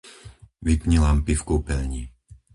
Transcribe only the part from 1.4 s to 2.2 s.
kúpeľni.